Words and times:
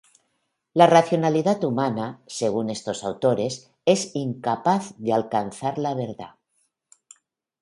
La 0.73 0.87
racionalidad 0.87 1.63
humana, 1.63 2.23
según 2.25 2.71
estos 2.71 3.03
autores, 3.03 3.69
es 3.85 4.15
incapaz 4.15 4.95
de 4.97 5.13
alcanzar 5.13 5.77
la 5.77 5.93
verdad. 5.93 6.37